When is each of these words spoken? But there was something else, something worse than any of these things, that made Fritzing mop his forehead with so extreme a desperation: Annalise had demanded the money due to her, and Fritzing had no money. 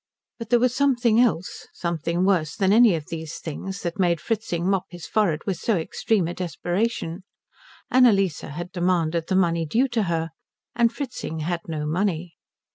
But 0.39 0.49
there 0.49 0.57
was 0.57 0.73
something 0.75 1.19
else, 1.21 1.67
something 1.73 2.25
worse 2.25 2.55
than 2.55 2.73
any 2.73 2.95
of 2.95 3.09
these 3.09 3.37
things, 3.37 3.83
that 3.83 3.99
made 3.99 4.19
Fritzing 4.19 4.67
mop 4.67 4.85
his 4.89 5.05
forehead 5.05 5.41
with 5.45 5.57
so 5.57 5.77
extreme 5.77 6.27
a 6.27 6.33
desperation: 6.33 7.23
Annalise 7.91 8.41
had 8.41 8.71
demanded 8.71 9.27
the 9.27 9.35
money 9.35 9.67
due 9.67 9.87
to 9.89 10.01
her, 10.09 10.31
and 10.75 10.91
Fritzing 10.91 11.41
had 11.41 11.61
no 11.67 11.85
money. 11.85 12.33